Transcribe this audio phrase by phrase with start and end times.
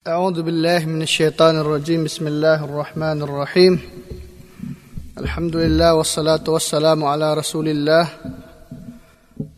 [0.00, 3.74] أعوذ بالله من الشيطان الرجيم بسم الله الرحمن الرحيم
[5.20, 8.08] الحمد لله والصلاة والسلام على رسول الله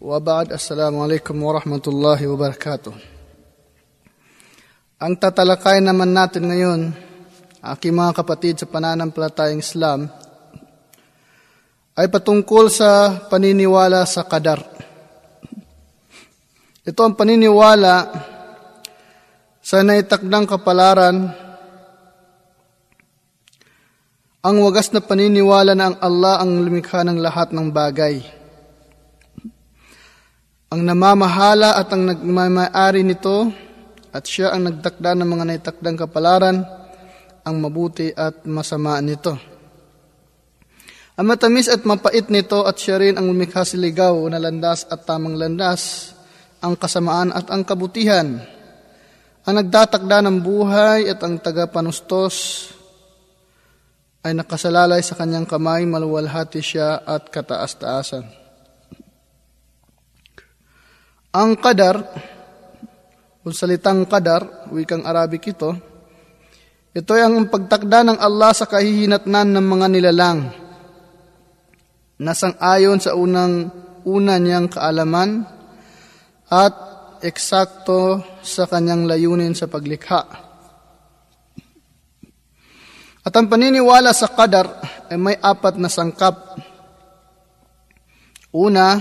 [0.03, 2.91] وبعد السلام عليكم ورحمة الله وبركاته
[4.99, 6.91] Ang tatalakay naman natin ngayon,
[7.63, 10.11] aking mga kapatid sa pananampalatayang Islam,
[11.95, 14.59] ay patungkol sa paniniwala sa kadar.
[16.83, 17.95] Ito ang paniniwala
[19.63, 21.31] sa naitakdang kapalaran,
[24.43, 28.19] ang wagas na paniniwala na ang Allah ang lumikha ng lahat ng bagay.
[30.75, 33.55] Ang namamahala at ang nagmamayari nito
[34.11, 36.59] at siya ang nagtakda ng mga naitakdang kapalaran,
[37.47, 39.39] ang mabuti at masama nito.
[41.15, 45.39] Ang matamis at mapait nito at siya rin ang lumikha siligaw na landas at tamang
[45.39, 46.13] landas,
[46.59, 48.43] ang kasamaan at ang kabutihan,
[49.43, 52.69] ang nagtatakda ng buhay at ang tagapanustos
[54.23, 58.23] ay nakasalalay sa kanyang kamay, maluwalhati siya at kataas-taasan.
[61.35, 62.07] Ang kadar,
[63.43, 65.75] kung salitang kadar, wikang Arabic ito,
[66.93, 70.41] ito ay ang pagtakda ng Allah sa kahihinatnan ng mga nilalang
[72.23, 73.73] nasang ayon sa unang
[74.07, 75.43] una niyang kaalaman
[76.53, 76.92] at
[77.23, 80.21] eksakto sa kanyang layunin sa paglikha.
[83.23, 84.67] At ang paniniwala sa qadar
[85.07, 86.59] ay may apat na sangkap.
[88.51, 88.99] Una,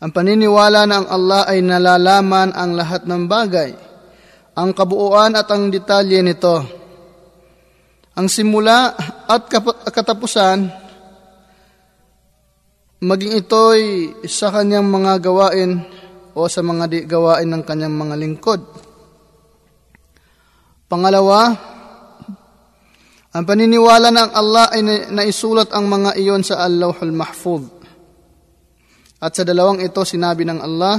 [0.00, 3.70] ang paniniwala na ang Allah ay nalalaman ang lahat ng bagay,
[4.56, 6.56] ang kabuuan at ang detalye nito.
[8.16, 8.96] Ang simula
[9.28, 9.50] at
[9.92, 10.79] katapusan
[13.00, 13.84] maging ito'y
[14.28, 15.80] sa kanyang mga gawain
[16.36, 18.60] o sa mga di gawain ng kanyang mga lingkod.
[20.84, 21.48] Pangalawa,
[23.30, 24.82] ang paniniwala ng Allah ay
[25.16, 27.64] naisulat ang mga iyon sa Allahul Mahfuz.
[29.20, 30.96] At sa dalawang ito sinabi ng Allah,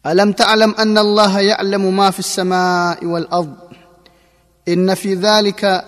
[0.00, 3.52] Alam ta'alam anna Allah ya'lamu ma fi as-sama'i wal ard.
[4.72, 5.84] Inna fi dhalika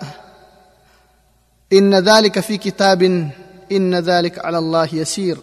[1.73, 3.33] inna dhalika fi kitabin
[3.69, 5.39] inna dhalik ala Allah yasir.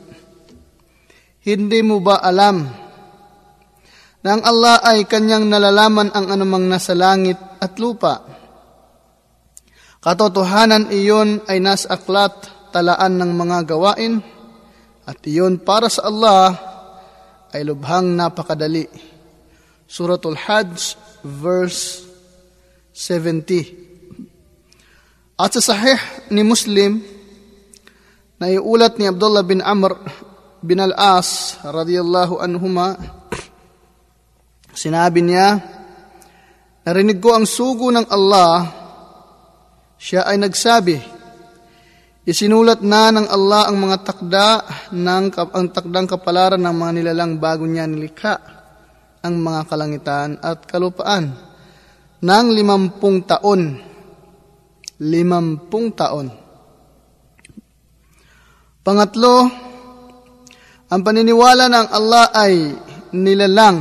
[1.40, 2.68] Hindi mo ba alam
[4.20, 8.20] na ang Allah ay kanyang nalalaman ang anumang nasa langit at lupa?
[10.00, 12.32] Katotohanan iyon ay nasa aklat
[12.72, 14.20] talaan ng mga gawain
[15.04, 16.56] at iyon para sa Allah
[17.52, 18.88] ay lubhang napakadali.
[19.90, 22.06] Suratul Hajj verse
[22.94, 23.90] 70.
[25.40, 25.96] At sa sahih
[26.28, 27.00] ni Muslim,
[28.40, 30.00] na iulat ni Abdullah bin Amr
[30.64, 32.96] bin Al-As radiyallahu anhuma
[34.72, 35.60] sinabi niya
[36.88, 38.80] narinig ko ang sugo ng Allah.
[40.00, 40.96] Siya ay nagsabi
[42.24, 44.48] isinulat na ng Allah ang mga takda
[44.88, 48.40] ng ang takdang kapalaran ng mga nilalang bago niya nilikha
[49.20, 51.36] ang mga kalangitan at kalupaan
[52.24, 53.76] ng limampung taon.
[55.04, 56.39] Limampung taon
[58.90, 59.46] Pangatlo,
[60.90, 62.74] ang paniniwala ng Allah ay
[63.14, 63.78] nilalang.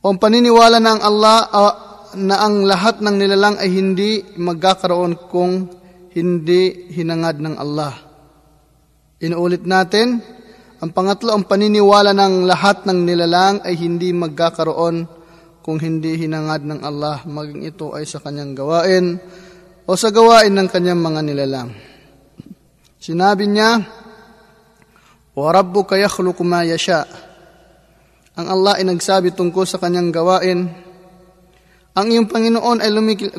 [0.00, 1.74] O ang paniniwala ng Allah uh,
[2.16, 5.68] na ang lahat ng nilalang ay hindi magkakaroon kung
[6.16, 7.92] hindi hinangad ng Allah.
[9.20, 10.24] Inuulit natin,
[10.80, 15.04] ang pangatlo, ang paniniwala ng lahat ng nilalang ay hindi magkakaroon
[15.60, 19.20] kung hindi hinangad ng Allah, maging ito ay sa kanyang gawain
[19.84, 21.89] o sa gawain ng kanyang mga nilalang.
[22.99, 23.85] Sinabi niya,
[25.35, 27.07] وَرَبُّكَ يَخْلُقُ مَا يَشَاءُ
[28.35, 30.67] Ang Allah ay nagsabi tungkol sa kanyang gawain.
[31.95, 32.91] Ang iyong Panginoon ay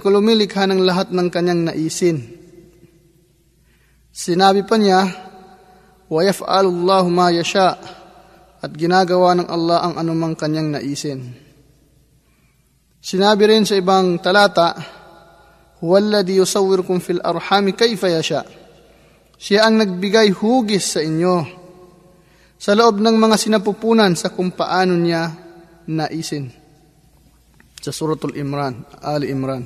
[0.08, 2.24] lumilikha ng lahat ng kanyang naisin.
[4.08, 5.04] Sinabi pa niya,
[6.08, 7.76] وَيَفْعَلُ اللَّهُ مَا يَشَاءُ
[8.64, 11.36] At ginagawa ng Allah ang anumang kanyang naisin.
[13.04, 14.72] Sinabi rin sa ibang talata,
[15.84, 18.59] هُوَ الَّذِي يُصَوِّرُكُمْ فِي الْأَرْحَامِ كَيْفَ يَشَاءُ
[19.41, 21.57] siya ang nagbigay hugis sa inyo
[22.61, 25.33] sa loob ng mga sinapupunan sa kung paano niya
[25.89, 26.45] naisin.
[27.81, 29.65] Sa Suratul Imran, Ali Imran,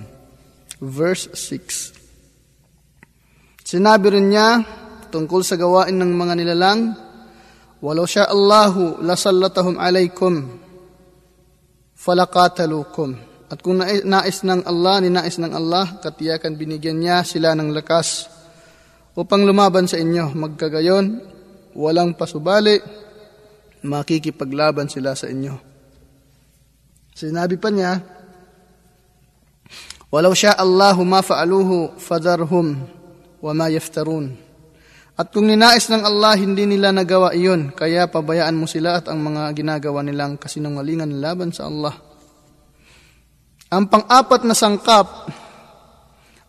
[0.80, 3.68] verse 6.
[3.68, 4.64] Sinabi rin niya
[5.12, 6.96] tungkol sa gawain ng mga nilalang,
[7.84, 10.56] Walau siya Allahu lasallatahum alaykum
[12.00, 13.12] falakatalukum.
[13.52, 18.35] At kung nais ng Allah, ninais ng Allah, katiyakan binigyan niya sila ng lakas
[19.16, 20.36] upang lumaban sa inyo.
[20.36, 21.06] Magkagayon,
[21.74, 22.78] walang pasubali,
[23.84, 25.56] makikipaglaban sila sa inyo.
[27.16, 28.04] Sinabi pa niya,
[30.12, 32.88] Walau sya Allahu ma fa'aluhu fadarhum
[33.44, 34.32] wa ma yaftarun.
[35.16, 39.24] At kung ninais ng Allah, hindi nila nagawa iyon, kaya pabayaan mo sila at ang
[39.24, 41.96] mga ginagawa nilang kasinungalingan laban sa Allah.
[43.72, 45.32] Ang pang-apat na sangkap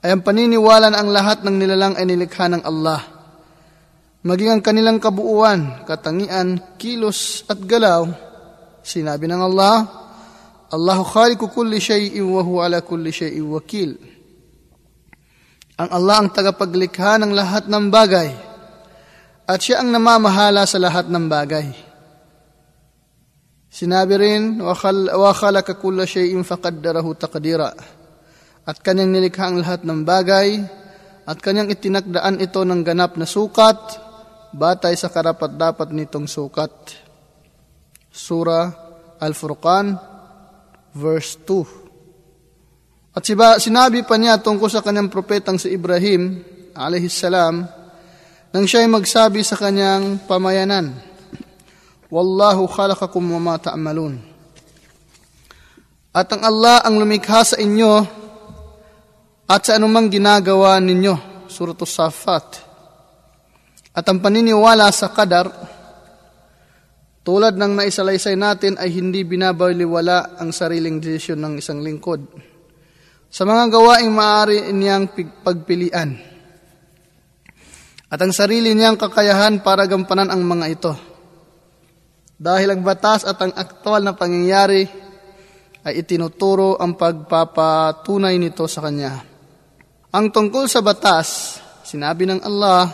[0.07, 3.03] ay ang paniniwala na ang lahat ng nilalang ay nilikha ng Allah.
[4.23, 8.07] Maging ang kanilang kabuuan, katangian, kilos at galaw,
[8.87, 9.83] sinabi ng Allah,
[10.71, 13.99] Allahu khaliqu kulli shay'in wa huwa ala kulli shay'in wakil.
[15.75, 18.31] Ang Allah ang tagapaglikha ng lahat ng bagay
[19.43, 21.67] at siya ang namamahala sa lahat ng bagay.
[23.75, 27.96] Sinabi rin, wa khalaqa kulla shay'in faqaddarahu taqdira.
[28.67, 30.59] At kanyang nilikha ang lahat ng bagay
[31.27, 33.79] at kanyang itinakdaan ito ng ganap na sukat
[34.51, 36.71] batay sa karapat-dapat nitong sukat.
[38.11, 38.73] Sura
[39.23, 39.95] Al-Furqan,
[40.97, 43.15] verse 2.
[43.17, 43.25] At
[43.61, 46.43] sinabi pa niya tungkol sa kanyang propetang si Ibrahim,
[46.77, 47.65] alayhi salam,
[48.53, 50.97] nang siya ay magsabi sa kanyang pamayanan,
[52.07, 54.21] Wallahu khalaqakum wa ma ta'malun.
[56.17, 58.25] At ang Allah ang lumikha sa inyo
[59.47, 61.47] at sa anumang ginagawa ninyo.
[61.47, 62.67] Suratul Safat.
[63.97, 65.47] At ang paniniwala sa kadar,
[67.23, 72.23] tulad ng naisalaysay natin ay hindi binabaliwala ang sariling desisyon ng isang lingkod.
[73.31, 75.11] Sa mga gawaing maaari niyang
[75.43, 76.11] pagpilian
[78.07, 80.93] at ang sarili niyang kakayahan para gampanan ang mga ito.
[82.37, 84.87] Dahil ang batas at ang aktwal na pangyayari
[85.83, 89.36] ay itinuturo ang pagpapatunay nito sa Kanya.
[90.17, 92.89] Ang tungkol sa batas, sinabi ng Allah,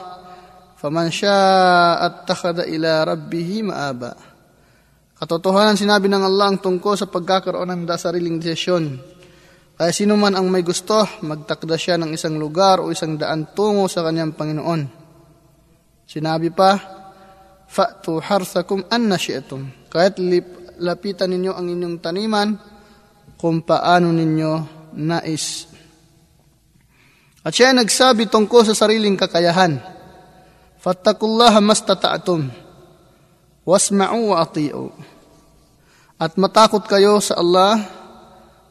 [0.75, 1.39] Faman siya
[2.03, 4.19] at takada ila rabbihi maaba.
[5.15, 8.99] Katotohanan sinabi ng Allah ang tungkol sa pagkakaroon ng dasariling desisyon.
[9.79, 13.87] Kaya sino man ang may gusto, magtakda siya ng isang lugar o isang daan tungo
[13.87, 14.83] sa kanyang Panginoon.
[16.03, 16.75] Sinabi pa,
[17.71, 19.87] Fa'tu harsakum anna shi'atum.
[19.87, 22.59] Kahit lip, lapitan ninyo ang inyong taniman
[23.39, 24.53] kung paano ninyo
[24.99, 25.71] nais.
[27.43, 29.83] At siya nagsabi tungkol sa sariling kakayahan.
[30.79, 32.51] Fattakullaha mastata'tum.
[33.67, 34.91] Wasma'u wa ati'u.
[36.19, 37.83] At matakot kayo sa Allah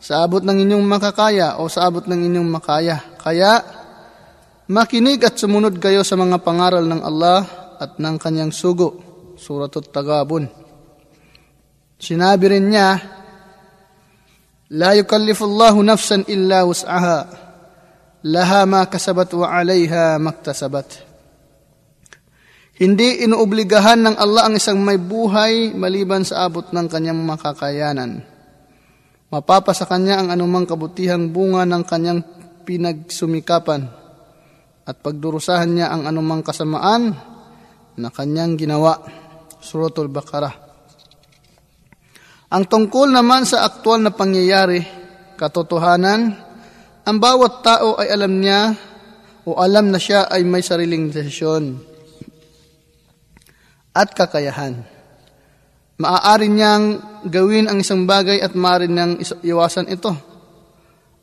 [0.01, 2.99] sa abot ng inyong makakaya o sa abot ng inyong makaya.
[3.19, 3.81] Kaya,
[4.71, 7.43] Makinig at sumunod kayo sa mga pangaral ng Allah
[7.75, 9.03] at ng kanyang sugo.
[9.35, 10.47] Suratul Tagabun.
[11.99, 12.95] Sinabi rin niya,
[14.71, 17.19] La yukallifu Allahu nafsan illa wus'aha.
[18.21, 21.09] Laha ma kasabat wa alayha maktasabat.
[22.77, 28.21] Hindi inuobligahan ng Allah ang isang may buhay maliban sa abot ng kanyang makakayanan.
[29.33, 32.21] Mapapa sa kanya ang anumang kabutihang bunga ng kanyang
[32.65, 33.89] pinagsumikapan
[34.85, 37.13] at pagdurusahan niya ang anumang kasamaan
[37.97, 39.01] na kanyang ginawa.
[39.61, 40.55] Suratul Baqarah.
[42.51, 44.81] Ang tungkol naman sa aktual na pangyayari,
[45.37, 46.50] katotohanan,
[47.01, 48.77] ang bawat tao ay alam niya
[49.45, 51.81] o alam na siya ay may sariling desisyon
[53.91, 54.85] at kakayahan.
[56.01, 56.85] Maaari niyang
[57.29, 60.13] gawin ang isang bagay at maaari niyang iwasan ito.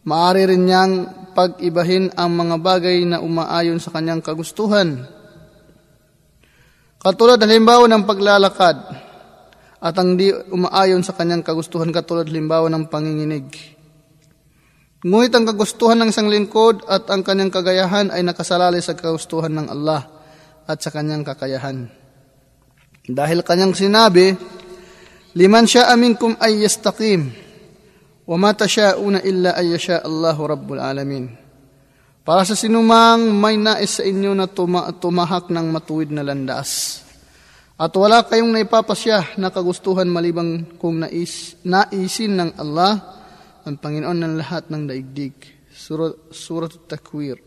[0.06, 0.92] Maaari rin niyang
[1.34, 5.02] pag-ibahin ang mga bagay na umaayon sa kanyang kagustuhan.
[6.98, 8.76] Katulad halimbawa ng paglalakad
[9.78, 13.77] at ang di umaayon sa kanyang kagustuhan katulad halimbawa ng panginginig.
[14.98, 19.70] Ngunit ang kagustuhan ng isang lingkod at ang kanyang kagayahan ay nakasalalay sa kagustuhan ng
[19.70, 20.10] Allah
[20.66, 21.86] at sa kanyang kakayahan.
[23.06, 24.34] Dahil kanyang sinabi,
[25.38, 27.30] Liman siya aminkum ay yastaqim,
[28.26, 31.30] wa ma tashauna illa ay yasha Allahu Rabbul Alamin.
[32.26, 37.00] Para sa sinumang may nais sa inyo na tuma- tumahak ng matuwid na landas.
[37.78, 42.98] At wala kayong naipapasya na kagustuhan malibang kung nais, naisin ng Allah,
[43.64, 45.34] ang Panginoon ng lahat ng daigdig.
[45.72, 47.38] Surat, Surat Takwir.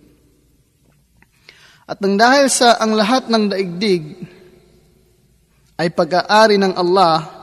[1.88, 4.04] At nang dahil sa ang lahat ng daigdig
[5.76, 7.42] ay pag-aari ng Allah,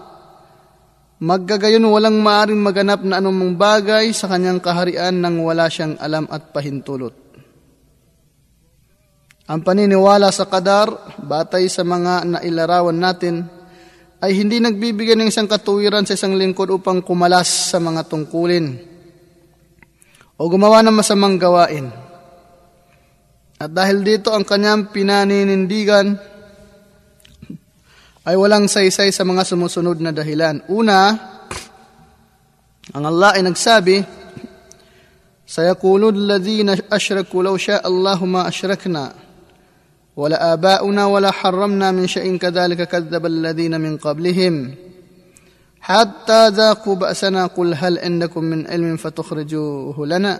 [1.19, 6.55] Maggagayon walang maaring maganap na anumang bagay sa kanyang kaharian nang wala siyang alam at
[6.55, 7.11] pahintulot.
[9.51, 13.51] Ang paniniwala sa kadar, batay sa mga nailarawan natin,
[14.19, 18.75] ay hindi nagbibigay ng isang katuwiran sa isang lingkod upang kumalas sa mga tungkulin
[20.39, 21.91] o gumawa ng masamang gawain.
[23.59, 26.15] At dahil dito ang kanyang pinaninindigan
[28.23, 30.63] ay walang saysay sa mga sumusunod na dahilan.
[30.71, 31.11] Una,
[32.95, 33.97] ang Allah ay nagsabi,
[35.49, 39.28] Sayakulud ladhina ashraku law sha Allahuma ashrakna.
[40.19, 44.75] ولا آباؤنا ولا حرمنا من شيء كذلك كذب الذين من قبلهم
[45.81, 50.35] حتى ذاقوا بأسنا قل هل عندكم من علم فتخرجوه لنا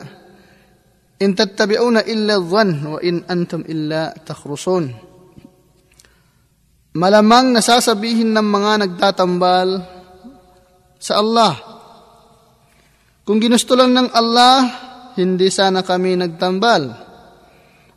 [1.23, 5.07] إن تتبعون إلا الظن وإن أنتم إلا تخرصون
[6.99, 9.87] Malamang nasasabihin ng mga nagtatambal
[10.99, 11.55] sa Allah.
[13.23, 14.67] Kung ginusto lang ng Allah,
[15.15, 15.47] hindi
[16.19, 17.08] nagtambal.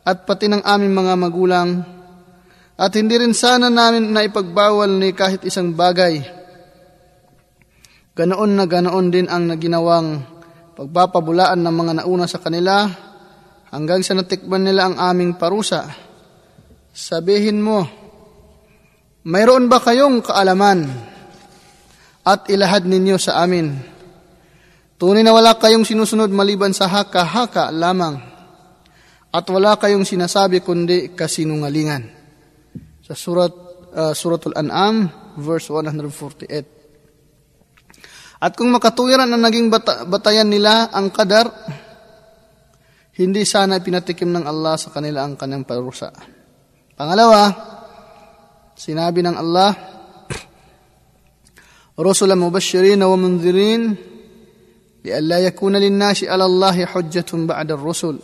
[0.02, 1.68] At pati ng aming mga magulang.
[2.74, 6.18] At hindi rin sana namin na ipagbawal ni kahit isang bagay.
[8.18, 10.26] Ganoon na ganoon din ang naginawang
[10.74, 12.90] pagpapabulaan ng mga nauna sa kanila
[13.70, 15.86] hanggang sa natikman nila ang aming parusa.
[16.90, 17.86] Sabihin mo,
[19.22, 20.90] mayroon ba kayong kaalaman
[22.26, 23.78] at ilahad ninyo sa amin?
[24.98, 28.31] Tunay na wala kayong sinusunod maliban sa haka-haka lamang
[29.31, 32.03] at wala kayong sinasabi kundi kasinungalingan.
[33.03, 33.53] Sa surat
[33.95, 36.49] uh, Suratul An'am verse 148.
[38.37, 41.49] At kung makatuwiran ang naging bata- batayan nila ang kadar,
[43.17, 46.13] hindi sana pinatikim ng Allah sa kanila ang kanyang parusa.
[46.93, 47.73] Pangalawa,
[48.77, 49.73] Sinabi ng Allah,
[51.97, 53.95] رسلا مبشرين ومنذرين
[55.05, 58.15] لئلا يكون للناس على الله حجة بعد الرسل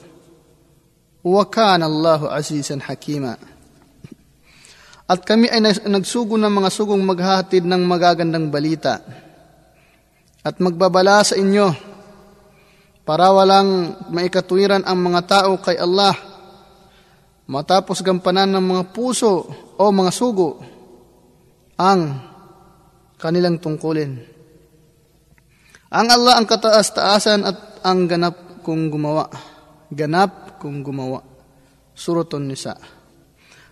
[1.28, 3.37] Wakan Allahu Azizan Hakima.
[5.08, 9.00] At kami ay nagsugo ng mga sugong maghahatid ng magagandang balita
[10.44, 11.73] at magbabala sa inyo
[13.08, 16.12] para walang maikatwiran ang mga tao kay Allah
[17.49, 19.49] matapos gampanan ng mga puso
[19.80, 20.61] o mga sugo
[21.80, 22.20] ang
[23.16, 24.12] kanilang tungkulin.
[25.88, 29.25] Ang Allah ang kataas-taasan at ang ganap kong gumawa.
[29.88, 31.23] Ganap kung gumawa.
[31.95, 32.75] Suraton Nisa.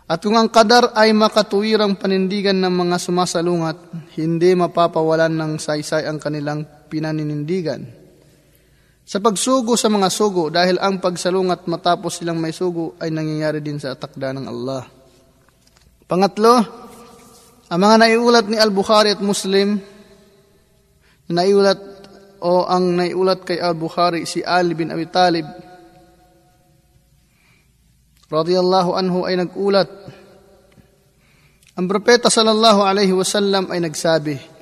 [0.07, 3.79] At kung ang kadar ay makatuwirang panindigan ng mga sumasalungat,
[4.15, 8.07] hindi mapapawalan ng saysay ang kanilang pinaninindigan
[9.07, 13.79] sa pagsugo sa mga sugo dahil ang pagsalungat matapos silang may sugo ay nangyayari din
[13.79, 14.83] sa takda ng Allah.
[16.11, 16.55] Pangatlo,
[17.71, 19.79] ang mga naiulat ni Al-Bukhari at Muslim
[21.31, 21.79] na naiulat
[22.43, 25.47] o ang naiulat kay Al-Bukhari si Ali bin Abi Talib
[28.29, 29.89] radiyallahu anhu ay nagulat
[31.77, 34.57] ang propeta sallallahu alaihi wasallam ay nagsabi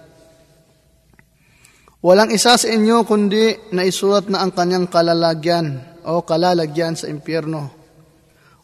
[2.05, 7.73] Walang isa sa inyo kundi na isulat na ang kanyang kalalagyan o kalalagyan sa impyerno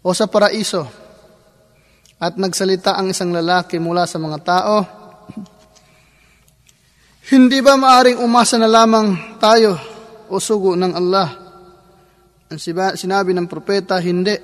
[0.04, 0.85] o sa paraiso.
[2.21, 4.76] At nagsalita ang isang lalaki mula sa mga tao,
[7.33, 9.78] Hindi ba maaring umasa na lamang tayo
[10.28, 11.30] o sugo ng Allah?
[12.52, 12.61] Ang
[12.92, 14.37] sinabi ng propeta, hindi.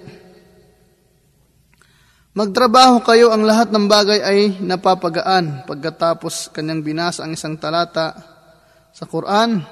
[2.36, 8.12] Magtrabaho kayo ang lahat ng bagay ay napapagaan pagkatapos kanyang binasa ang isang talata
[8.92, 9.64] sa Quran,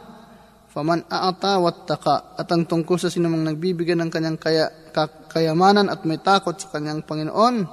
[0.72, 4.72] faman aata wattaka at ang tungkol sa sinumang nagbibigay ng kanyang kaya,
[5.28, 7.68] kayamanan at may takot sa kanyang Panginoon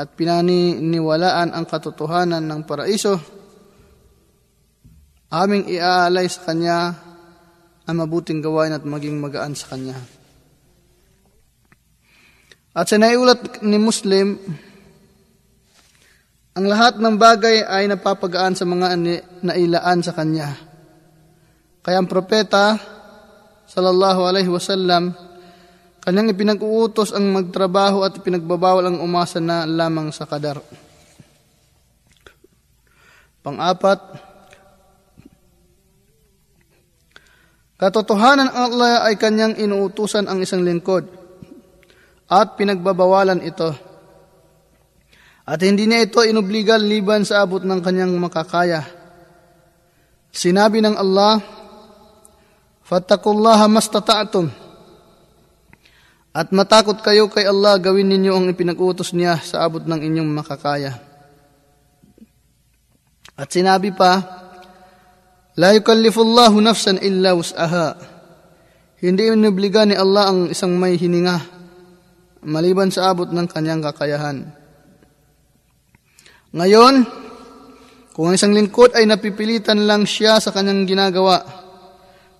[0.00, 3.20] at pinaniniwalaan ang katotohanan ng paraiso,
[5.36, 6.96] aming iaalay sa kanya
[7.84, 10.13] ang mabuting gawain at maging magaan sa kanya.
[12.74, 14.34] At sa naiulat ni Muslim,
[16.54, 18.98] ang lahat ng bagay ay napapagaan sa mga
[19.42, 20.74] nailaan sa kanya
[21.84, 22.80] kaya ang propeta,
[23.68, 25.12] sallallahu alaihi wasallam,
[26.00, 30.64] kanyang ipinag-uutos ang magtrabaho at ipinagbabawal ang umasa na lamang sa kadar.
[33.44, 34.00] Pang-apat,
[37.76, 41.04] katotohanan Allah ay kanyang inuutusan ang isang lingkod
[42.28, 43.72] at pinagbabawalan ito.
[45.44, 48.84] At hindi niya ito inubligal liban sa abot ng kanyang makakaya.
[50.32, 51.38] Sinabi ng Allah,
[52.84, 54.52] Fattakullaha mastata'tum.
[56.34, 60.98] At matakot kayo kay Allah, gawin ninyo ang ipinag-utos niya sa abot ng inyong makakaya.
[63.38, 64.20] At sinabi pa,
[65.54, 67.94] La yukallifullahu nafsan illa wus'aha.
[68.98, 71.38] Hindi inobliga ni Allah ang isang may hininga,
[72.44, 74.46] maliban sa abot ng kanyang kakayahan.
[76.54, 76.94] Ngayon,
[78.14, 81.42] kung ang isang lingkod ay napipilitan lang siya sa kanyang ginagawa,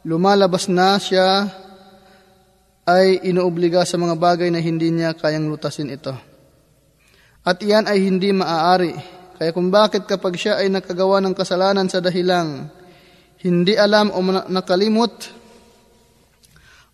[0.06, 1.50] lumalabas na siya
[2.86, 6.14] ay inuobliga sa mga bagay na hindi niya kayang lutasin ito.
[7.44, 8.94] At iyan ay hindi maaari,
[9.34, 12.70] Kaya kung bakit kapag siya ay nakagawa ng kasalanan sa dahilang
[13.42, 15.10] hindi alam o nakalimot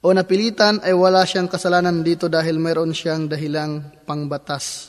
[0.01, 4.89] o napilitan ay wala siyang kasalanan dito dahil mayroon siyang dahilang pangbatas.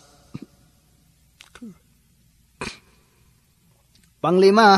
[4.22, 4.78] Panglima,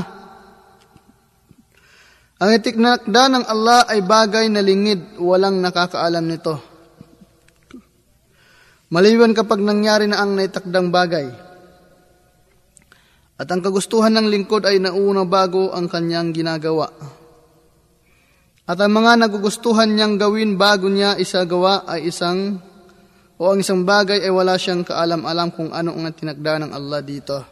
[2.40, 6.56] ang itiknakda ng Allah ay bagay na lingid, walang nakakaalam nito.
[8.88, 11.28] Maliwan kapag nangyari na ang naitakdang bagay.
[13.36, 16.88] At ang kagustuhan ng lingkod ay nauna bago ang kanyang ginagawa.
[18.63, 22.63] At ang mga nagugustuhan niyang gawin bago niya isagawa ay isang
[23.36, 27.43] o ang isang bagay ay wala siyang kaalam-alam kung ano ang tinagda ng Allah dito.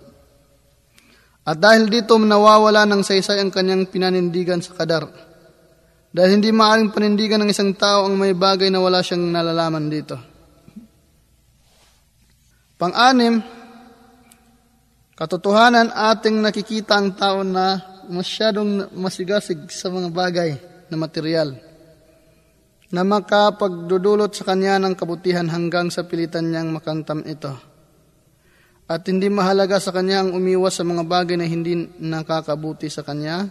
[1.44, 5.04] At dahil dito nawawala ng saysay ang kanyang pinanindigan sa kadar.
[6.16, 10.16] Dahil hindi maaaring panindigan ng isang tao ang may bagay na wala siyang nalalaman dito.
[12.80, 13.44] Pang-anim,
[15.20, 21.56] katotohanan ating nakikita ang tao na masyadong masigasig sa mga bagay na material
[22.92, 27.72] na makapagdudulot sa kanya ng kabutihan hanggang sa pilitan niyang makantam ito
[28.92, 33.48] at hindi mahalaga sa kanya ang umiwas sa mga bagay na hindi nakakabuti sa kanya.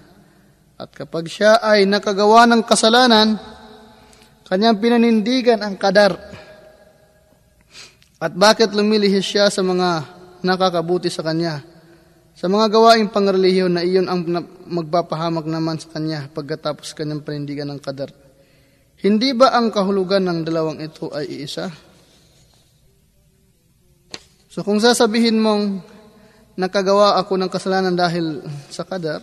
[0.76, 3.40] At kapag siya ay nakagawa ng kasalanan,
[4.44, 6.12] kanyang pinanindigan ang kadar.
[8.20, 10.04] At bakit lumilihis siya sa mga
[10.44, 11.64] nakakabuti sa kanya?
[12.34, 14.25] Sa mga gawaing pangrelihiyon na iyon ang
[14.70, 18.14] magpapahamak naman sa kanya pagkatapos kanyang panindigan ng kadar.
[19.00, 21.72] Hindi ba ang kahulugan ng dalawang ito ay iisa?
[24.50, 25.80] So kung sasabihin mong
[26.58, 29.22] nakagawa ako ng kasalanan dahil sa kadar,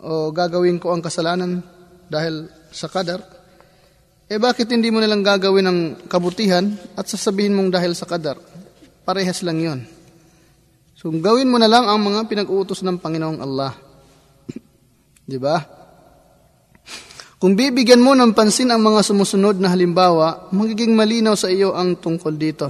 [0.00, 1.60] o gagawin ko ang kasalanan
[2.08, 3.20] dahil sa kadar,
[4.30, 8.38] eh bakit hindi mo nilang gagawin ng kabutihan at sasabihin mong dahil sa kadar?
[9.02, 9.99] Parehas lang yon.
[11.00, 13.72] So gawin mo na lang ang mga pinag-uutos ng Panginoong Allah.
[15.32, 15.56] Di ba?
[17.40, 21.96] Kung bibigyan mo ng pansin ang mga sumusunod na halimbawa, magiging malinaw sa iyo ang
[21.96, 22.68] tungkol dito.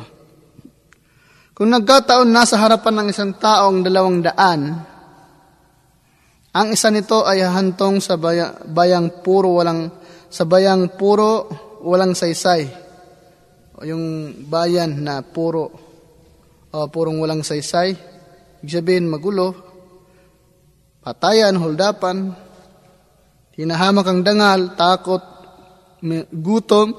[1.59, 4.79] Kung nagkataon nasa harapan ng isang taong dalawang daan,
[6.55, 9.91] ang isa nito ay hantong sa baya, bayang puro walang
[10.31, 11.51] sa bayang puro
[11.83, 12.63] walang saysay.
[13.75, 15.75] O yung bayan na puro
[16.71, 18.20] o purong walang saysay,
[18.61, 19.57] ibig sabihin magulo,
[21.01, 22.37] patayan, holdapan,
[23.57, 25.25] hinahamak ang dangal, takot,
[26.29, 26.93] gutom,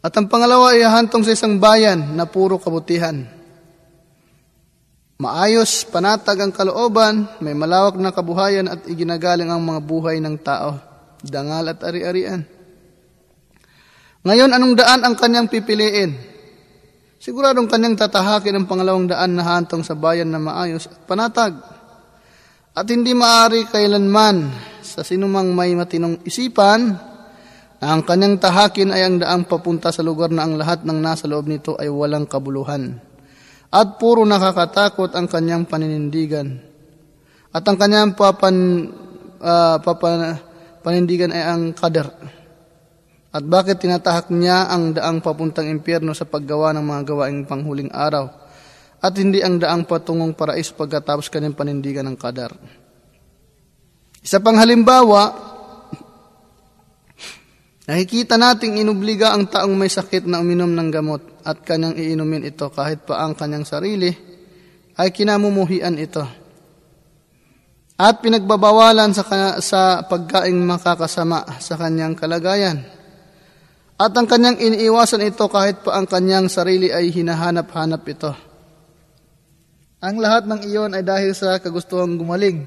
[0.00, 3.28] at ang pangalawa ay hantong sa isang bayan na puro kabutihan.
[5.18, 10.78] Maayos, panatag ang kalooban, may malawak na kabuhayan at iginagaling ang mga buhay ng tao,
[11.26, 12.46] dangal at ari-arian.
[14.22, 16.37] Ngayon, anong daan ang kanyang pipiliin?
[17.18, 21.58] Siguradong kanyang tatahakin ang pangalawang daan na hantong sa bayan na maayos at panatag.
[22.78, 24.54] At hindi maaari kailanman
[24.86, 26.94] sa sinumang may matinong isipan
[27.78, 31.46] ang kanyang tahakin ay ang daang papunta sa lugar na ang lahat ng nasa loob
[31.46, 32.98] nito ay walang kabuluhan.
[33.70, 36.58] At puro nakakatakot ang kanyang paninindigan.
[37.54, 38.90] At ang kanyang papan,
[39.38, 40.42] uh, papan,
[40.82, 42.10] panindigan ay ang kader.
[43.38, 48.26] At bakit tinatahak niya ang daang papuntang impyerno sa paggawa ng mga gawaing panghuling araw
[48.98, 52.50] at hindi ang daang patungong parais pagkatapos kanyang panindigan ng kadar.
[54.18, 55.54] Isa pang halimbawa,
[57.88, 62.68] Nakikita nating inubliga ang taong may sakit na uminom ng gamot at kanyang iinumin ito
[62.68, 64.12] kahit pa ang kanyang sarili
[64.92, 66.20] ay kinamumuhian ito.
[67.96, 69.24] At pinagbabawalan sa,
[69.64, 72.97] sa pagkaing makakasama sa kanyang kalagayan.
[73.98, 78.30] At ang kanyang iniiwasan ito kahit pa ang kanyang sarili ay hinahanap-hanap ito.
[79.98, 82.62] Ang lahat ng iyon ay dahil sa kagustuhang gumaling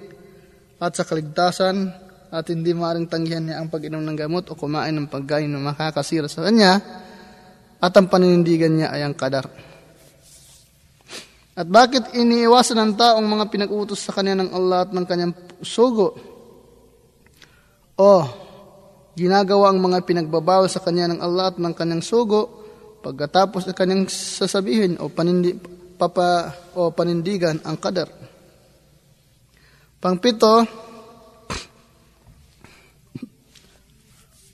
[0.84, 1.88] at sa kaligtasan
[2.28, 6.28] at hindi maaaring tanggihan niya ang pag-inom ng gamot o kumain ng pagkain na makakasira
[6.28, 6.84] sa kanya
[7.80, 9.48] at ang paninindigan niya ay ang kadar.
[11.56, 15.32] At bakit iniiwasan ng taong mga pinag-utos sa kanya ng Allah at ng kanyang
[15.64, 16.12] sugo?
[17.96, 18.41] O
[19.16, 22.62] ginagawa ang mga pinagbabawal sa kanya ng Allah at ng kanyang sugo
[23.02, 25.58] pagkatapos ay kanyang sasabihin o, panindi,
[25.98, 28.08] papa, o panindigan ang kadar.
[30.02, 30.66] Pangpito,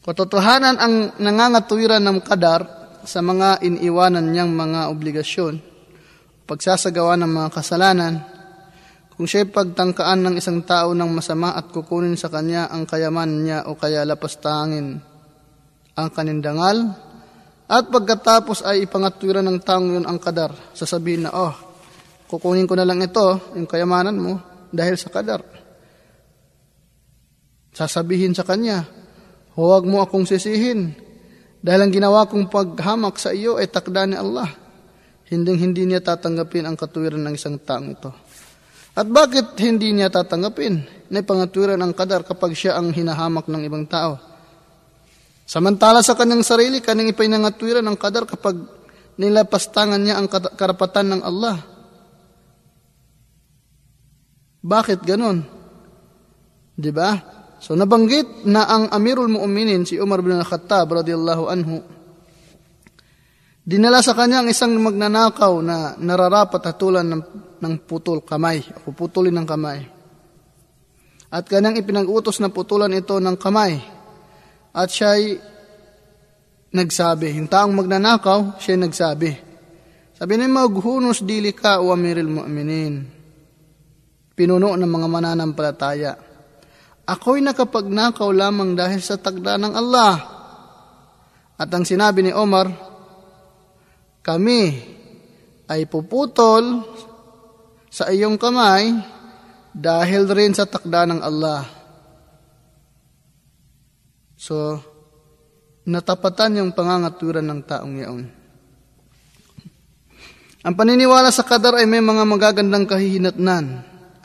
[0.08, 2.62] Katotohanan ang nangangatwiran ng kadar
[3.04, 5.60] sa mga iniiwanan niyang mga obligasyon,
[6.48, 8.37] pagsasagawa ng mga kasalanan,
[9.18, 13.66] kung siya'y pagtangkaan ng isang tao ng masama at kukunin sa kanya ang kayaman niya
[13.66, 15.02] o kaya lapastangin
[15.98, 16.94] ang kanindangal,
[17.68, 21.52] at pagkatapos ay ipangatwiran ng taong yun ang kadar, sasabihin na, oh,
[22.30, 24.38] kukunin ko na lang ito, yung kayamanan mo,
[24.70, 25.42] dahil sa kadar.
[27.74, 28.86] Sasabihin sa kanya,
[29.58, 30.94] huwag mo akong sisihin,
[31.58, 34.54] dahil ang ginawa kong paghamak sa iyo ay takda ni Allah.
[35.28, 38.14] Hindi hindi niya tatanggapin ang katuwiran ng isang taong ito.
[38.98, 40.82] At bakit hindi niya tatanggapin
[41.14, 44.18] na pangatuwiran ang kadar kapag siya ang hinahamak ng ibang tao?
[45.46, 48.58] Samantala sa kanyang sarili, kanyang ipinangatwiran ang kadar kapag
[49.22, 51.62] nilapastangan niya ang karapatan ng Allah.
[54.66, 55.46] Bakit ganon?
[56.74, 57.14] Di ba?
[57.62, 61.97] So nabanggit na ang Amirul Mu'minin si Umar bin Al-Khattab radiyallahu anhu
[63.68, 67.24] dinala sa kanya ang isang magnanakaw na nararapat hatulan ng,
[67.60, 69.84] ng putol kamay o putulin ng kamay.
[71.28, 73.76] At kanyang ipinag-utos na putulan ito ng kamay.
[74.72, 75.36] At siya'y
[76.72, 79.36] nagsabi, yung taong magnanakaw, siya nagsabi.
[80.16, 83.18] Sabi niya, maghunos dili ka o amiril mu'minin
[84.38, 86.14] pinuno ng mga mananampalataya.
[87.10, 90.16] Ako'y nakapagnakaw lamang dahil sa tagda ng Allah.
[91.58, 92.70] At ang sinabi ni Omar,
[94.28, 94.76] kami
[95.72, 96.84] ay puputol
[97.88, 98.92] sa iyong kamay
[99.72, 101.64] dahil rin sa takda ng Allah.
[104.36, 104.84] So,
[105.88, 108.26] natapatan yung pangangaturan ng taong yaon.
[110.68, 113.66] Ang paniniwala sa kadar ay may mga magagandang kahihinatnan.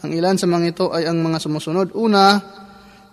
[0.03, 1.95] Ang ilan sa mga ito ay ang mga sumusunod.
[1.95, 2.43] Una,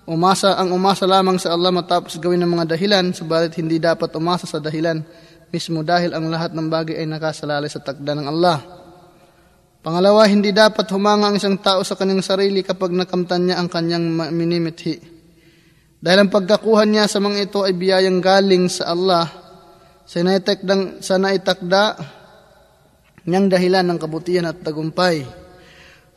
[0.09, 4.49] umasa ang umasa lamang sa Allah matapos gawin ng mga dahilan, subalit hindi dapat umasa
[4.49, 5.05] sa dahilan
[5.49, 8.57] mismo dahil ang lahat ng bagay ay nakasalalay sa takda ng Allah.
[9.79, 14.05] Pangalawa, hindi dapat humanga ang isang tao sa kanyang sarili kapag nakamtan niya ang kanyang
[14.31, 14.99] minimithi.
[15.99, 19.27] Dahil ang pagkakuha niya sa mga ito ay biyayang galing sa Allah,
[20.03, 21.83] sa naitakda, sa naitakda
[23.27, 25.27] niyang dahilan ng kabutihan at tagumpay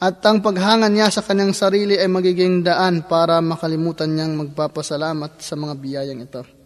[0.02, 5.54] at ang paghanga niya sa kanyang sarili ay magiging daan para makalimutan niyang magpapasalamat sa
[5.54, 6.61] mga biyayang ito.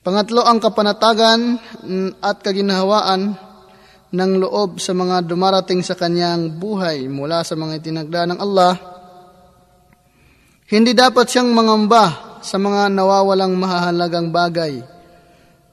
[0.00, 1.60] Pangatlo, ang kapanatagan
[2.24, 3.36] at kaginhawaan
[4.08, 8.80] ng loob sa mga dumarating sa kanyang buhay mula sa mga itinagda ng Allah.
[10.72, 14.80] Hindi dapat siyang mangamba sa mga nawawalang mahahalagang bagay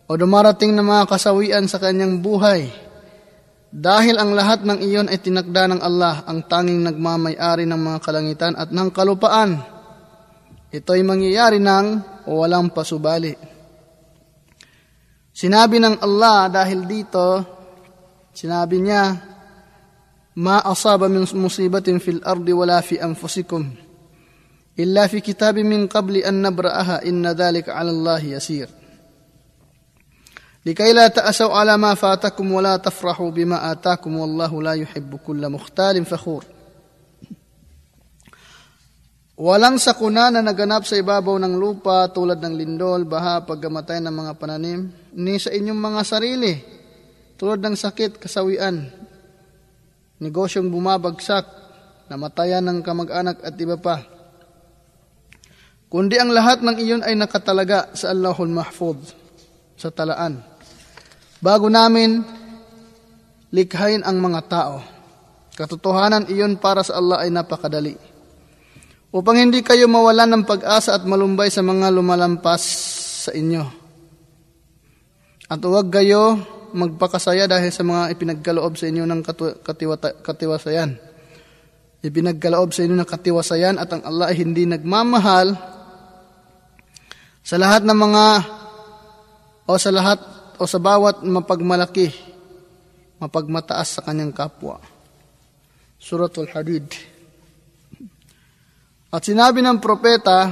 [0.08, 2.68] o dumarating na mga kasawian sa kanyang buhay
[3.72, 8.60] dahil ang lahat ng iyon ay tinakda ng Allah, ang tanging nagmamay-ari ng mga kalangitan
[8.60, 9.56] at ng kalupaan.
[10.68, 11.86] Ito ay mangyayari ng
[12.28, 13.56] walang pasubali.
[15.38, 17.46] Sinabi ng Allah dahil dito,
[18.34, 19.14] sinabi niya,
[20.42, 23.66] Ma asaba min musibatin fil ardi wala fi anfusikum
[24.78, 28.70] illa fi kitabin min qabli an nabra'aha inna dhalika 'ala Allah yasir.
[30.68, 36.06] لكي لا تأسوا على ما فاتكم ولا تفرحوا بما آتاكم والله لا يحب كل مختال
[36.06, 36.44] فخور
[39.38, 44.34] Walang sakuna na naganap sa ibabaw ng lupa tulad ng lindol, baha, paggamatay ng mga
[44.34, 46.58] pananim, ni sa inyong mga sarili,
[47.38, 48.90] tulad ng sakit, kasawian,
[50.18, 51.46] negosyong bumabagsak,
[52.10, 54.02] namatayan ng kamag-anak at iba pa.
[55.86, 58.98] Kundi ang lahat ng iyon ay nakatalaga sa Allahul Mahfud,
[59.78, 60.42] sa talaan
[61.38, 62.26] bago namin
[63.54, 64.82] likhain ang mga tao.
[65.58, 68.17] Katotohanan iyon para sa Allah ay napakadali.
[69.08, 72.64] Upang hindi kayo mawalan ng pag-asa at malumbay sa mga lumalampas
[73.28, 73.64] sa inyo.
[75.48, 76.36] At huwag kayo
[76.76, 79.22] magpakasaya dahil sa mga ipinagkaloob sa inyo ng
[79.64, 81.00] katiwata, katiwasayan.
[82.04, 85.56] Ipinagkaloob sa inyo ng katiwasayan at ang Allah ay hindi nagmamahal
[87.48, 88.26] sa lahat ng mga
[89.68, 90.20] o sa lahat
[90.60, 92.12] o sa bawat mapagmalaki,
[93.24, 94.84] mapagmataas sa kanyang kapwa.
[95.96, 97.17] Suratul Hadid.
[99.08, 100.52] At sinabi ng propeta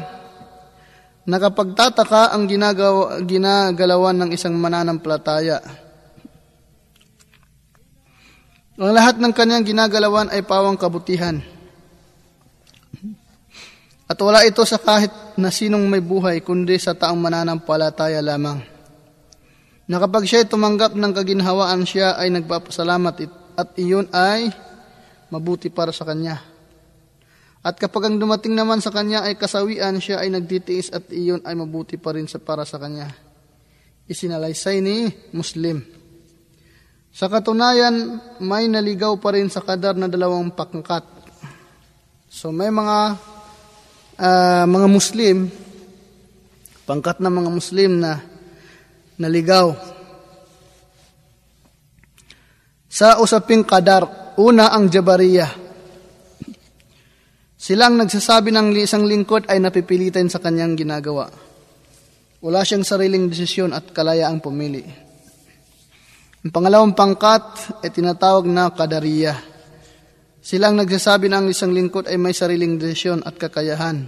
[1.25, 5.59] na kapag tataka ang ginagawa, ginagalawan ng isang mananampalataya,
[8.75, 11.39] ang lahat ng kanyang ginagalawan ay pawang kabutihan.
[14.05, 18.75] At wala ito sa kahit na sinong may buhay, kundi sa taong mananampalataya lamang
[19.85, 23.15] na kapag siya tumanggap ng kaginhawaan, siya ay nagpapasalamat
[23.53, 24.49] at iyon ay
[25.29, 26.41] mabuti para sa kanya.
[27.65, 31.57] At kapag ang dumating naman sa kanya ay kasawian, siya ay nagtitiis at iyon ay
[31.57, 33.09] mabuti pa rin sa para sa kanya.
[34.05, 35.81] Isinalaysay ni Muslim.
[37.09, 41.09] Sa katunayan, may naligaw pa rin sa kadar na dalawang pangkat.
[42.29, 43.17] So may mga
[44.21, 45.49] uh, mga Muslim,
[46.85, 48.21] pangkat na mga Muslim na
[49.17, 49.73] naligaw.
[52.93, 54.05] Sa usaping kadar,
[54.37, 55.64] una ang Jabariya.
[57.55, 61.31] Silang nagsasabi ng isang lingkod ay napipilitan sa kanyang ginagawa.
[62.43, 64.83] Wala siyang sariling desisyon at kalayaang pumili.
[66.45, 67.41] Ang pangalawang pangkat
[67.81, 69.33] ay tinatawag na kadariya.
[70.45, 74.05] Silang nagsasabi na ang isang lingkod ay may sariling desisyon at kakayahan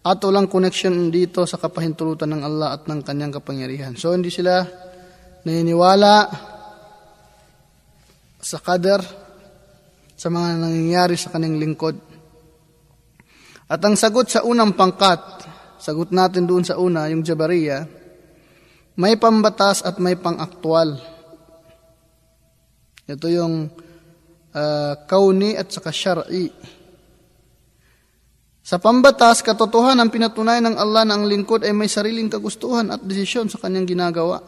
[0.00, 3.98] at walang connection dito sa kapahintulutan ng Allah at ng kanyang kapangyarihan.
[3.98, 4.64] So hindi sila
[5.44, 6.14] naniniwala
[8.40, 9.00] sa kader
[10.16, 12.09] sa mga nangyayari sa kanyang lingkod.
[13.70, 15.46] At ang sagot sa unang pangkat,
[15.78, 17.86] sagot natin doon sa una, yung Jabariya,
[18.98, 20.98] may pambatas at may pang-aktwal.
[23.06, 23.70] Ito yung
[24.50, 26.50] uh, kauni at saka syar'i.
[28.66, 33.06] Sa pambatas, katotohanan ang pinatunayan ng Allah na ang lingkod ay may sariling kagustuhan at
[33.06, 34.42] desisyon sa kanyang ginagawa.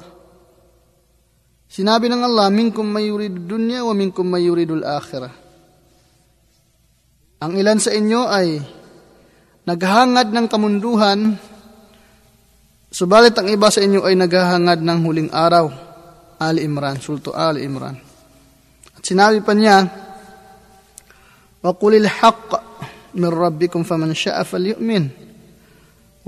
[1.70, 5.32] Sinabi ng Allah, minkum may yuridu dunya wa minkum may yuridul akhirah.
[7.42, 8.81] Ang ilan sa inyo ay
[9.67, 11.35] naghahangad ng kamunduhan,
[12.87, 15.67] subalit ang iba sa inyo ay naghahangad ng huling araw.
[16.37, 17.97] Ali Imran, Sulto Ali Imran.
[19.01, 19.87] Sinabi pa niya,
[21.63, 22.51] وَقُلِ الْحَقَّ
[23.17, 25.03] مِنْ رَبِّكُمْ فَمَنْ شَاءَ فَلْيُؤْمِنْ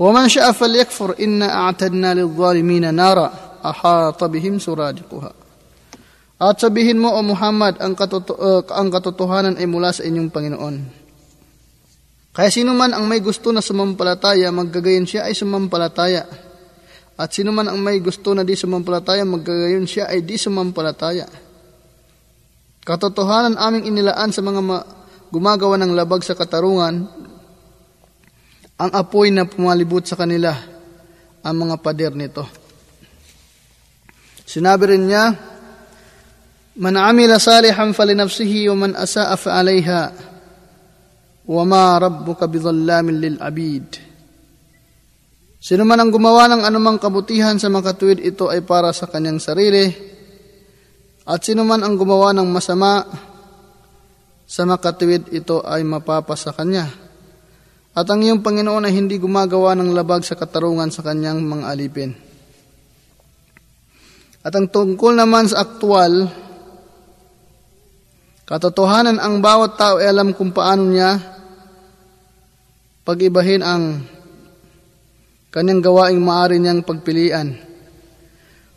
[0.00, 3.28] وَمَنْ شَاءَ فَلْيَكْفُرْ إِنَّا أَعْتَدْنَا لِلظَّالِمِينَ نَارًا
[3.64, 5.32] أَحَاطَ بِهِمْ سُرَادِقُهَا
[6.40, 10.76] At sabihin mo, O Muhammad, ang, katoto- uh, ang katotohanan ay mula sa inyong Panginoon.
[12.35, 16.27] kaya sino man ang may gusto na sumampalataya, maggagayon siya ay sumampalataya.
[17.15, 21.31] At sino man ang may gusto na di sumampalataya, maggagayon siya ay di sumampalataya.
[22.83, 24.83] Katotohanan aming inilaan sa mga ma-
[25.31, 27.07] gumagawa ng labag sa katarungan,
[28.75, 30.51] ang apoy na pumalibot sa kanila,
[31.39, 32.43] ang mga pader nito.
[34.43, 35.55] Sinabi rin niya,
[36.75, 40.34] Man amila salihan falinafsihi wa man asaa fa alayha
[41.47, 44.01] rabbuka bidhallamin lil abid.
[45.61, 49.89] Sino man ang gumawa ng anumang kabutihan sa makatuwid ito ay para sa kanyang sarili
[51.25, 53.01] at sino man ang gumawa ng masama
[54.45, 56.85] sa makatuwid, ito ay mapapa sa kanya.
[57.97, 62.13] At ang iyong Panginoon ay hindi gumagawa ng labag sa katarungan sa kanyang mga alipin.
[64.45, 66.29] At ang tungkol naman sa aktwal,
[68.45, 71.34] katotohanan ang bawat tao ay alam kung paano niya
[73.05, 74.01] pagibahin ang
[75.53, 77.53] kanyang gawaing maari niyang pagpilian.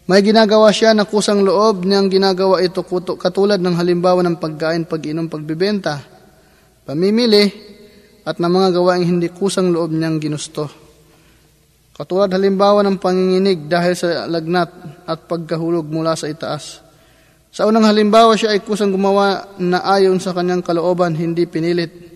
[0.08, 2.84] May ginagawa siya na kusang loob niyang ginagawa ito
[3.16, 6.00] katulad ng halimbawa ng pagkain, pag-inom, pagbibenta,
[6.84, 7.44] pamimili,
[8.24, 10.68] at ng mga gawaing hindi kusang loob niyang ginusto.
[11.92, 14.70] Katulad halimbawa ng panginginig dahil sa lagnat
[15.04, 16.84] at pagkahulog mula sa itaas.
[17.52, 22.07] Sa unang halimbawa siya ay kusang gumawa na ayon sa kanyang kalooban, hindi pinilit.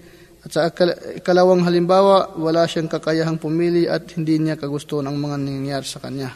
[0.43, 0.67] At sa
[1.23, 6.35] ikalawang halimbawa, wala siyang kakayahang pumili at hindi niya kagustuhan ang mga nangyayari sa kanya.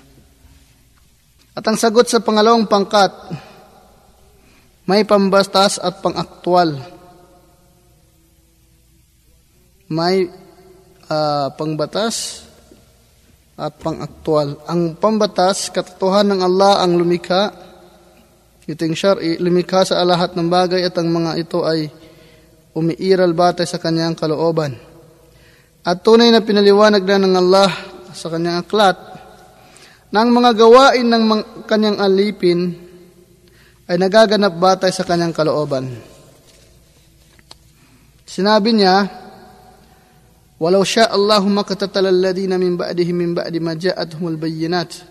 [1.56, 3.10] At ang sagot sa pangalawang pangkat,
[4.86, 6.78] may pambastas at pangaktwal.
[9.90, 10.30] May
[11.10, 12.46] uh, pangbatas
[13.58, 14.62] at pangaktwal.
[14.70, 17.50] Ang pambatas, katotohanan ng Allah ang lumikha,
[18.66, 21.90] ito yung syari, lumikha sa lahat ng bagay at ang mga ito ay
[22.76, 24.76] umiiral batay sa kanyang kalooban.
[25.86, 27.70] At tunay na pinaliwanag na ng Allah
[28.12, 28.98] sa kanyang aklat
[30.12, 31.24] ng mga gawain ng
[31.64, 32.74] kanyang alipin
[33.88, 35.88] ay nagaganap batay sa kanyang kalooban.
[38.26, 39.24] Sinabi niya,
[40.56, 45.04] Walau sya Allahu makatatala alladhina min ba'dihim min ba'di ma ja'atuhumul bayyinat.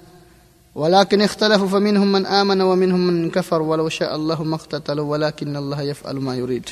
[0.74, 5.86] Walakin ikhtalafu faminhum man amana wa minhum man kafar walau sya Allahu maktatalu walakin Allah
[5.86, 6.66] yaf'alu ma yurid.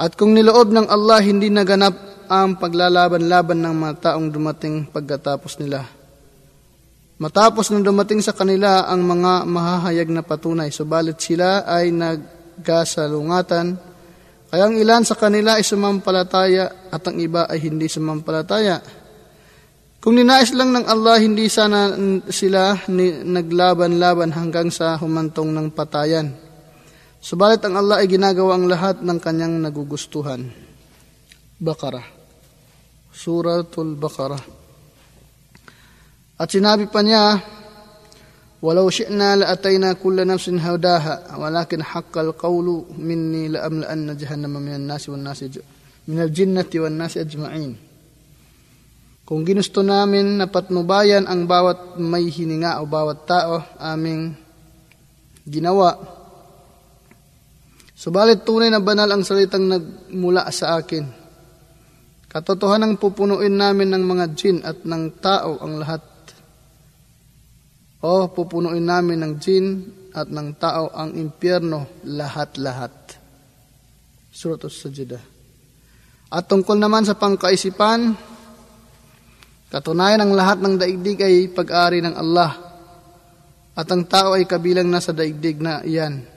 [0.00, 6.00] At kung niloob ng Allah hindi naganap ang paglalaban-laban ng mga taong dumating pagkatapos nila
[7.20, 13.76] Matapos nang dumating sa kanila ang mga mahahayag na patunay, subalit sila ay nagkasalungatan,
[14.48, 18.80] kaya ang ilan sa kanila ay sumampalataya at ang iba ay hindi sumampalataya.
[20.00, 21.92] Kung ninais lang ng Allah, hindi sana
[22.32, 26.32] sila naglaban-laban hanggang sa humantong ng patayan.
[27.20, 30.48] Subalit ang Allah ay ginagawa ang lahat ng kanyang nagugustuhan.
[31.60, 32.00] Bakara.
[33.12, 34.40] Suratul Bakara.
[36.40, 37.36] At sinabi pa niya,
[38.60, 45.24] Walau syi'na la'atayna kulla nafsin hawdaha, walakin haqqal qawlu minni la'amla'anna jahannama minan nasi wan
[45.24, 45.48] nasi
[46.04, 47.72] minal jinnati wan nasi ajma'in.
[49.24, 54.36] Kung ginusto namin na patnubayan ang bawat may hininga o bawat tao, aming
[55.48, 56.19] ginawa.
[58.00, 61.04] Subalit tunay na banal ang salitang nagmula sa akin.
[62.32, 66.00] Katotohanan pupunuin namin ng mga jin at ng tao ang lahat.
[68.00, 69.66] O pupunuin namin ng jin
[70.16, 73.20] at ng tao ang impyerno lahat-lahat.
[74.32, 75.20] Surat As-Sajdah.
[76.32, 78.16] At tungkol naman sa pangkaisipan,
[79.68, 82.56] katunayan ang lahat ng daigdig ay pag-ari ng Allah
[83.76, 86.29] at ang tao ay kabilang na sa daigdig na iyan.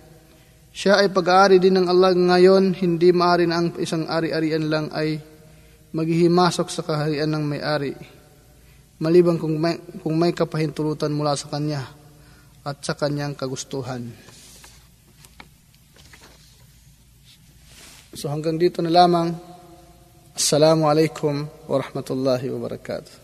[0.73, 5.21] Siya ay pag-aari din ng Allah ngayon, hindi maari na ang isang ari-arian lang ay
[5.93, 7.93] maghihimasok sa kaharian ng may-ari.
[8.97, 11.85] Maliban kung may, kung may kapahintulutan mula sa Kanya
[12.65, 14.09] at sa Kanyang kagustuhan.
[18.17, 19.37] So hanggang dito na lamang.
[20.33, 23.22] Assalamu alaikum wa rahmatullahi wa barakatuh.